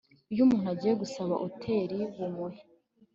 [0.31, 2.61] iyo umuntu agiye gusaba uteri bumuhe